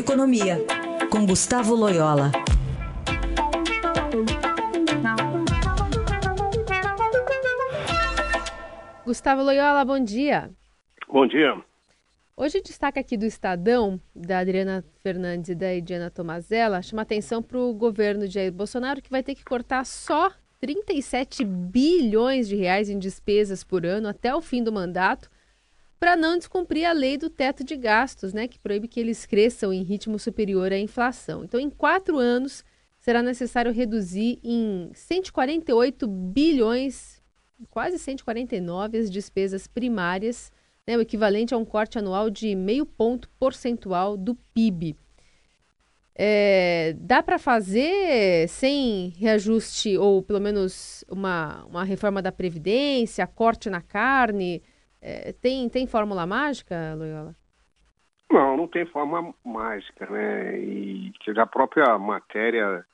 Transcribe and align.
Economia, 0.00 0.56
com 1.12 1.26
Gustavo 1.26 1.74
Loyola. 1.74 2.32
Gustavo 9.04 9.42
Loyola, 9.42 9.84
bom 9.84 10.02
dia. 10.02 10.50
Bom 11.06 11.26
dia. 11.26 11.62
Hoje 12.34 12.62
destaque 12.62 12.98
aqui 12.98 13.14
do 13.18 13.26
Estadão, 13.26 14.00
da 14.16 14.38
Adriana 14.38 14.82
Fernandes 15.02 15.50
e 15.50 15.54
da 15.54 15.74
Ediana 15.74 16.10
Tomazella, 16.10 16.80
chama 16.80 17.02
atenção 17.02 17.42
para 17.42 17.58
o 17.58 17.74
governo 17.74 18.26
de 18.26 18.32
Jair 18.32 18.50
Bolsonaro, 18.50 19.02
que 19.02 19.10
vai 19.10 19.22
ter 19.22 19.34
que 19.34 19.44
cortar 19.44 19.84
só 19.84 20.32
37 20.60 21.44
bilhões 21.44 22.48
de 22.48 22.56
reais 22.56 22.88
em 22.88 22.98
despesas 22.98 23.62
por 23.62 23.84
ano 23.84 24.08
até 24.08 24.34
o 24.34 24.40
fim 24.40 24.64
do 24.64 24.72
mandato, 24.72 25.30
para 26.00 26.16
não 26.16 26.38
descumprir 26.38 26.88
a 26.88 26.92
lei 26.92 27.18
do 27.18 27.28
teto 27.28 27.62
de 27.62 27.76
gastos, 27.76 28.32
né, 28.32 28.48
que 28.48 28.58
proíbe 28.58 28.88
que 28.88 28.98
eles 28.98 29.26
cresçam 29.26 29.70
em 29.70 29.82
ritmo 29.82 30.18
superior 30.18 30.72
à 30.72 30.78
inflação. 30.78 31.44
Então, 31.44 31.60
em 31.60 31.68
quatro 31.68 32.16
anos, 32.16 32.64
será 32.98 33.22
necessário 33.22 33.70
reduzir 33.70 34.38
em 34.42 34.90
148 34.94 36.08
bilhões, 36.08 37.22
quase 37.68 37.98
149, 37.98 38.96
as 38.96 39.10
despesas 39.10 39.66
primárias, 39.66 40.50
né, 40.86 40.96
o 40.96 41.02
equivalente 41.02 41.52
a 41.52 41.58
um 41.58 41.66
corte 41.66 41.98
anual 41.98 42.30
de 42.30 42.54
meio 42.54 42.86
ponto 42.86 43.28
percentual 43.38 44.16
do 44.16 44.34
PIB. 44.54 44.96
É, 46.14 46.96
dá 46.98 47.22
para 47.22 47.38
fazer 47.38 48.48
sem 48.48 49.12
reajuste 49.18 49.96
ou 49.98 50.22
pelo 50.22 50.40
menos 50.40 51.04
uma, 51.08 51.64
uma 51.66 51.84
reforma 51.84 52.22
da 52.22 52.32
Previdência, 52.32 53.26
corte 53.26 53.68
na 53.68 53.82
carne? 53.82 54.62
É, 55.00 55.32
tem, 55.32 55.68
tem 55.68 55.86
fórmula 55.86 56.26
mágica, 56.26 56.94
Loyola? 56.94 57.34
Não, 58.30 58.56
não 58.56 58.68
tem 58.68 58.86
fórmula 58.86 59.34
mágica, 59.44 60.06
né? 60.06 60.58
E 60.58 61.12
a 61.36 61.46
própria 61.46 61.98
matéria 61.98 62.84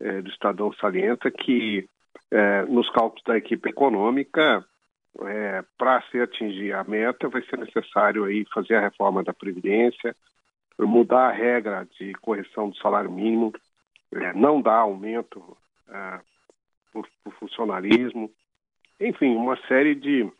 é, 0.00 0.22
do 0.22 0.30
Estadão 0.30 0.72
salienta 0.74 1.30
que 1.30 1.88
é, 2.30 2.62
nos 2.62 2.88
cálculos 2.90 3.22
da 3.24 3.36
equipe 3.36 3.68
econômica, 3.68 4.64
é, 5.22 5.64
para 5.78 6.02
se 6.10 6.20
atingir 6.20 6.72
a 6.72 6.84
meta, 6.84 7.28
vai 7.28 7.42
ser 7.42 7.58
necessário 7.58 8.24
aí 8.24 8.44
fazer 8.52 8.76
a 8.76 8.80
reforma 8.80 9.22
da 9.22 9.32
Previdência, 9.32 10.14
mudar 10.78 11.28
a 11.28 11.32
regra 11.32 11.86
de 11.98 12.12
correção 12.14 12.68
do 12.68 12.76
salário 12.76 13.10
mínimo, 13.10 13.52
é, 14.14 14.32
não 14.34 14.60
dar 14.60 14.78
aumento 14.78 15.56
é, 15.88 16.20
por, 16.92 17.08
por 17.24 17.32
funcionalismo, 17.34 18.30
enfim, 19.00 19.34
uma 19.34 19.56
série 19.68 19.94
de 19.94 20.30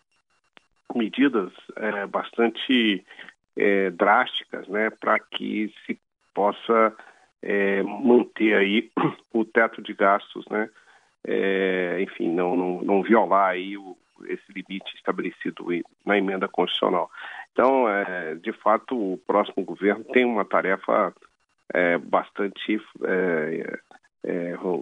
medidas 0.97 1.53
é, 1.77 2.07
bastante 2.07 3.05
é, 3.57 3.91
drásticas, 3.91 4.67
né, 4.69 4.91
para 4.91 5.19
que 5.19 5.73
se 5.85 5.99
possa 6.35 6.95
é, 7.43 7.83
manter 7.83 8.55
aí 8.55 8.91
o 9.33 9.45
teto 9.45 9.83
de 9.83 9.95
gastos, 9.95 10.45
né, 10.51 10.69
é, 11.27 11.99
enfim, 12.01 12.31
não, 12.31 12.57
não, 12.57 12.83
não, 12.83 13.03
violar 13.03 13.51
aí 13.51 13.77
o, 13.77 13.97
esse 14.27 14.53
limite 14.53 14.95
estabelecido 14.95 15.67
na 16.05 16.17
emenda 16.17 16.47
constitucional. 16.49 17.11
Então, 17.53 17.89
é, 17.89 18.35
de 18.37 18.53
fato, 18.53 18.97
o 18.97 19.19
próximo 19.19 19.65
governo 19.65 20.05
tem 20.05 20.25
uma 20.25 20.45
tarefa 20.45 21.13
é, 21.73 21.99
bastante, 21.99 22.81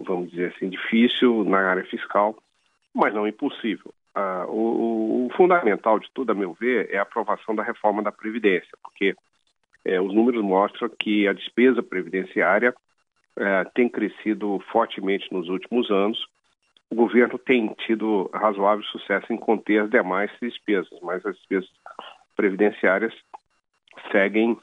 vamos 0.05 0.29
dizer 0.29 0.53
assim, 0.55 0.69
difícil 0.69 1.43
na 1.45 1.69
área 1.69 1.83
fiscal, 1.85 2.37
mas 2.93 3.13
não 3.13 3.27
impossível. 3.27 3.93
Ah, 4.15 4.45
o, 4.47 5.25
o, 5.25 5.29
fundamental 5.35 5.99
de 5.99 6.09
tudo, 6.13 6.31
a 6.31 6.35
meu 6.35 6.53
ver, 6.53 6.89
é 6.89 6.97
a 6.97 7.01
aprovação 7.01 7.53
da 7.53 7.61
reforma 7.61 8.01
da 8.01 8.13
Previdência, 8.13 8.71
porque 8.81 9.13
é, 9.83 9.99
os 9.99 10.13
números 10.13 10.41
mostram 10.41 10.89
que 10.89 11.27
a 11.27 11.33
despesa 11.33 11.83
previdenciária 11.83 12.73
é, 13.37 13.65
tem 13.75 13.89
crescido 13.89 14.63
fortemente 14.71 15.31
nos 15.33 15.49
últimos 15.49 15.91
anos. 15.91 16.25
O 16.89 16.95
governo 16.95 17.37
tem 17.37 17.67
tido 17.85 18.29
razoável 18.33 18.85
sucesso 18.85 19.33
em 19.33 19.37
conter 19.37 19.81
as 19.81 19.89
demais 19.89 20.31
despesas, 20.41 20.97
mas 21.01 21.25
as 21.25 21.35
despesas 21.35 21.69
previdenciárias 22.37 23.13
seguem 24.13 24.57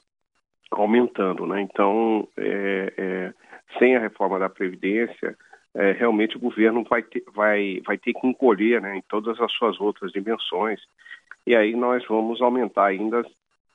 aumentando. 0.70 1.46
Né? 1.46 1.60
Então, 1.60 2.26
é, 2.38 2.92
é 2.96 3.34
sem 3.78 3.96
a 3.96 4.00
reforma 4.00 4.38
da 4.38 4.48
Previdência, 4.48 5.36
é, 5.75 5.93
realmente 5.93 6.37
o 6.37 6.41
governo 6.41 6.84
vai 6.88 7.03
ter, 7.03 7.22
vai, 7.34 7.81
vai 7.87 7.97
ter 7.97 8.12
que 8.12 8.27
encolher 8.27 8.81
né, 8.81 8.97
em 8.97 9.03
todas 9.09 9.41
as 9.41 9.53
suas 9.53 9.81
outras 9.81 10.12
dimensões. 10.12 10.81
E 11.47 11.56
aí 11.56 11.75
nós 11.75 12.05
vamos 12.06 12.41
aumentar 12.41 12.87
ainda 12.87 13.25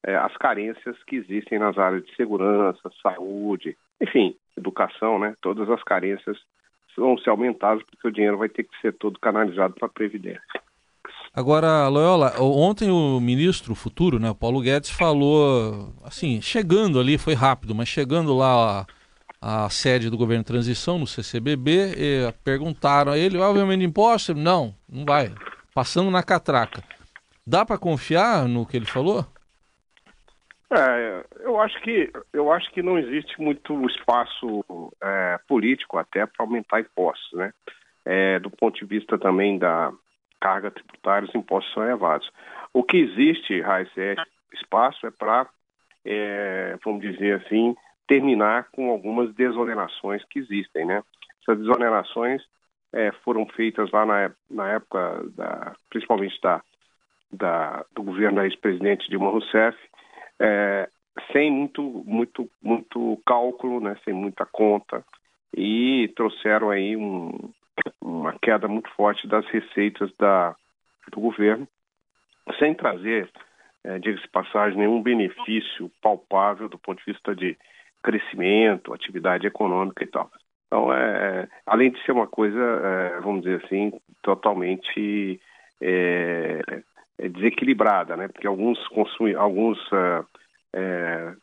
é, 0.03 0.15
as 0.15 0.35
carências 0.37 0.95
que 1.05 1.15
existem 1.15 1.59
nas 1.59 1.77
áreas 1.77 2.05
de 2.05 2.15
segurança, 2.15 2.91
saúde, 3.01 3.75
enfim, 3.99 4.35
educação, 4.55 5.19
né? 5.19 5.35
Todas 5.41 5.69
as 5.69 5.83
carências 5.83 6.37
vão 6.95 7.17
ser 7.17 7.29
aumentadas 7.29 7.83
porque 7.83 8.07
o 8.07 8.11
dinheiro 8.11 8.37
vai 8.37 8.49
ter 8.49 8.63
que 8.63 8.79
ser 8.81 8.93
todo 8.93 9.19
canalizado 9.19 9.73
para 9.75 9.87
a 9.87 9.91
Previdência. 9.91 10.41
Agora, 11.33 11.87
Loyola, 11.87 12.33
ontem 12.39 12.89
o 12.89 13.19
ministro 13.19 13.75
futuro, 13.75 14.17
né, 14.17 14.33
Paulo 14.33 14.59
Guedes, 14.59 14.89
falou, 14.89 15.93
assim, 16.03 16.41
chegando 16.41 16.99
ali, 16.99 17.17
foi 17.17 17.35
rápido, 17.35 17.75
mas 17.75 17.87
chegando 17.87 18.35
lá 18.35 18.87
a 19.41 19.69
sede 19.69 20.09
do 20.09 20.17
governo 20.17 20.43
de 20.43 20.47
transição, 20.47 20.97
no 20.97 21.07
CCBB, 21.07 21.93
e 21.97 22.33
perguntaram 22.43 23.11
a 23.11 23.17
ele, 23.17 23.37
vai 23.37 23.47
o 23.47 23.59
aumento 23.59 23.79
de 23.79 23.85
impostos? 23.85 24.35
Não, 24.35 24.73
não 24.89 25.05
vai. 25.05 25.33
Passando 25.73 26.09
na 26.09 26.23
catraca. 26.23 26.83
Dá 27.45 27.65
para 27.65 27.77
confiar 27.77 28.47
no 28.47 28.65
que 28.65 28.75
ele 28.75 28.85
falou? 28.85 29.25
É, 30.69 31.23
eu 31.39 31.61
acho 31.61 31.79
que 31.81 32.11
eu 32.33 32.51
acho 32.51 32.69
que 32.71 32.81
não 32.81 32.99
existe 32.99 33.41
muito 33.41 33.87
espaço 33.87 34.65
é, 35.01 35.39
político 35.47 35.97
até 35.97 36.25
para 36.25 36.45
aumentar 36.45 36.81
impostos, 36.81 37.31
né? 37.31 37.53
É, 38.03 38.39
do 38.39 38.49
ponto 38.49 38.77
de 38.77 38.85
vista 38.85 39.17
também 39.17 39.57
da 39.57 39.93
carga 40.41 40.71
tributária, 40.71 41.27
os 41.27 41.35
impostos 41.35 41.73
são 41.73 41.83
elevados. 41.83 42.29
O 42.73 42.83
que 42.83 42.97
existe, 42.97 43.61
Raiz, 43.61 43.89
é 43.97 44.15
espaço 44.53 45.07
é 45.07 45.11
para, 45.11 45.47
é, 46.05 46.77
vamos 46.83 47.01
dizer 47.01 47.41
assim, 47.41 47.75
terminar 48.07 48.69
com 48.71 48.89
algumas 48.89 49.33
desonerações 49.35 50.23
que 50.25 50.39
existem, 50.39 50.85
né? 50.85 51.03
Essas 51.41 51.59
desonerações 51.59 52.41
é, 52.93 53.11
foram 53.23 53.45
feitas 53.47 53.91
lá 53.91 54.05
na, 54.05 54.31
na 54.49 54.69
época, 54.71 55.25
da, 55.35 55.75
principalmente 55.89 56.39
da, 56.41 56.61
da, 57.31 57.85
do 57.93 58.03
governo 58.03 58.37
da 58.37 58.45
ex-presidente 58.45 59.09
Dilma 59.09 59.29
Rousseff, 59.29 59.77
é, 60.39 60.89
sem 61.31 61.51
muito, 61.51 61.81
muito, 62.05 62.49
muito 62.61 63.21
cálculo, 63.25 63.79
né? 63.79 63.97
Sem 64.03 64.13
muita 64.13 64.45
conta 64.45 65.03
e 65.55 66.11
trouxeram 66.15 66.69
aí 66.69 66.95
um, 66.95 67.51
uma 68.01 68.37
queda 68.39 68.67
muito 68.67 68.89
forte 68.91 69.27
das 69.27 69.45
receitas 69.47 70.11
da, 70.17 70.55
do 71.11 71.19
governo, 71.19 71.67
sem 72.59 72.73
trazer, 72.73 73.29
é, 73.83 73.99
diga-se 73.99 74.27
passagem, 74.29 74.77
nenhum 74.77 75.01
benefício 75.01 75.91
palpável 76.01 76.69
do 76.69 76.77
ponto 76.77 76.99
de 76.99 77.11
vista 77.11 77.35
de 77.35 77.57
crescimento, 78.03 78.93
atividade 78.93 79.47
econômica 79.47 80.03
e 80.03 80.07
tal. 80.07 80.29
Então, 80.67 80.93
é, 80.93 81.47
além 81.65 81.91
de 81.91 82.03
ser 82.03 82.11
uma 82.11 82.27
coisa, 82.27 82.59
é, 82.59 83.19
vamos 83.21 83.41
dizer 83.41 83.63
assim, 83.63 83.91
totalmente 84.21 85.39
é, 85.81 86.61
é 87.17 87.29
desequilibrada, 87.29 88.17
né? 88.17 88.27
Porque 88.27 88.47
alguns, 88.47 88.85
consumi 88.89 89.33
alguns 89.33 89.79
é, 89.93 90.23
é, 90.73 91.33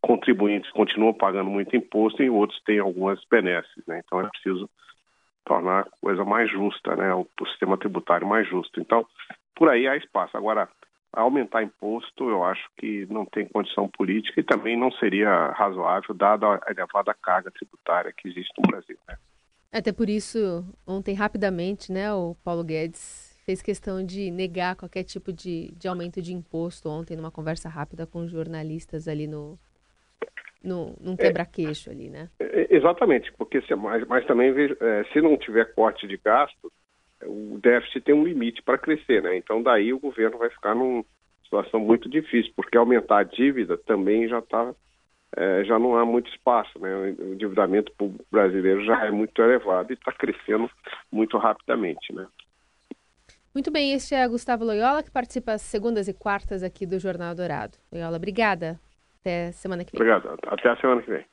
contribuintes 0.00 0.70
continuam 0.72 1.14
pagando 1.14 1.50
muito 1.50 1.74
imposto 1.74 2.22
e 2.22 2.30
outros 2.30 2.60
têm 2.62 2.78
algumas 2.78 3.20
benesses, 3.30 3.84
né? 3.86 4.02
Então 4.04 4.20
é 4.20 4.28
preciso 4.28 4.68
tornar 5.44 5.80
a 5.80 5.90
coisa 6.00 6.24
mais 6.24 6.50
justa, 6.50 6.94
né? 6.94 7.14
O, 7.14 7.26
o 7.40 7.46
sistema 7.48 7.78
tributário 7.78 8.26
mais 8.26 8.46
justo. 8.48 8.80
Então, 8.80 9.06
por 9.54 9.68
aí 9.70 9.88
há 9.88 9.96
espaço. 9.96 10.36
Agora, 10.36 10.68
aumentar 11.20 11.62
imposto, 11.62 12.28
eu 12.28 12.44
acho 12.44 12.68
que 12.76 13.06
não 13.10 13.24
tem 13.24 13.46
condição 13.46 13.88
política 13.88 14.40
e 14.40 14.44
também 14.44 14.78
não 14.78 14.90
seria 14.92 15.48
razoável, 15.52 16.14
dada 16.14 16.46
a 16.46 16.70
elevada 16.70 17.14
carga 17.14 17.50
tributária 17.50 18.12
que 18.12 18.28
existe 18.28 18.52
no 18.58 18.70
Brasil. 18.70 18.96
Né? 19.08 19.16
Até 19.72 19.92
por 19.92 20.08
isso, 20.08 20.64
ontem, 20.86 21.14
rapidamente, 21.14 21.90
né, 21.90 22.12
o 22.12 22.36
Paulo 22.44 22.62
Guedes 22.62 23.34
fez 23.44 23.60
questão 23.60 24.04
de 24.04 24.30
negar 24.30 24.76
qualquer 24.76 25.04
tipo 25.04 25.32
de, 25.32 25.72
de 25.72 25.86
aumento 25.86 26.22
de 26.22 26.32
imposto 26.32 26.88
ontem, 26.88 27.16
numa 27.16 27.30
conversa 27.30 27.68
rápida 27.68 28.06
com 28.06 28.26
jornalistas 28.26 29.06
ali 29.06 29.26
no, 29.26 29.58
no, 30.62 30.96
num 31.00 31.16
quebra-queixo 31.16 31.90
ali, 31.90 32.08
né? 32.08 32.30
É, 32.40 32.74
exatamente, 32.74 33.32
porque 33.36 33.60
se, 33.62 33.74
mas, 33.74 34.06
mas 34.06 34.24
também 34.26 34.50
é, 34.50 35.04
se 35.12 35.20
não 35.20 35.36
tiver 35.36 35.74
corte 35.74 36.06
de 36.06 36.16
gasto, 36.16 36.72
o 37.26 37.58
déficit 37.62 38.00
tem 38.02 38.14
um 38.14 38.24
limite 38.24 38.62
para 38.62 38.78
crescer, 38.78 39.22
né? 39.22 39.36
Então 39.36 39.62
daí 39.62 39.92
o 39.92 39.98
governo 39.98 40.38
vai 40.38 40.50
ficar 40.50 40.74
numa 40.74 41.04
situação 41.42 41.80
muito 41.80 42.08
difícil, 42.08 42.52
porque 42.56 42.76
aumentar 42.76 43.18
a 43.18 43.24
dívida 43.24 43.76
também 43.76 44.28
já 44.28 44.38
está 44.38 44.74
é, 45.36 45.64
já 45.64 45.78
não 45.78 45.96
há 45.96 46.04
muito 46.04 46.30
espaço, 46.30 46.78
né? 46.78 46.94
O 47.18 47.34
endividamento 47.34 47.92
brasileiro 48.30 48.84
já 48.84 49.04
é 49.04 49.10
muito 49.10 49.40
elevado 49.42 49.92
e 49.92 49.94
está 49.94 50.12
crescendo 50.12 50.70
muito 51.10 51.36
rapidamente, 51.38 52.12
né? 52.12 52.26
Muito 53.52 53.70
bem, 53.70 53.92
este 53.92 54.14
é 54.14 54.26
Gustavo 54.26 54.64
Loyola, 54.64 55.02
que 55.02 55.10
participa 55.10 55.52
às 55.52 55.62
segundas 55.62 56.08
e 56.08 56.14
quartas 56.14 56.62
aqui 56.62 56.86
do 56.86 56.98
Jornal 56.98 57.34
Dourado. 57.34 57.78
Loyola, 57.92 58.16
obrigada. 58.16 58.80
Até 59.20 59.52
semana 59.52 59.84
que 59.84 59.92
vem. 59.92 60.00
Obrigado. 60.00 60.38
Até 60.46 60.68
a 60.68 60.76
semana 60.76 61.02
que 61.02 61.10
vem. 61.10 61.24